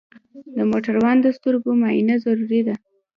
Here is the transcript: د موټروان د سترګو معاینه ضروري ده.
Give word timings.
د 0.55 0.57
موټروان 0.71 1.17
د 1.21 1.27
سترګو 1.37 1.69
معاینه 1.81 2.15
ضروري 2.25 2.61
ده. 2.67 2.75